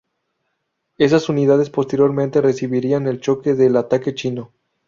[0.97, 4.51] Esas unidades posteriormente recibirían el choque del ataque chino.